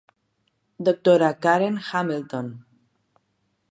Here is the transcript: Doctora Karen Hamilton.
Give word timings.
Doctora 0.87 1.29
Karen 1.43 1.79
Hamilton. 1.91 2.47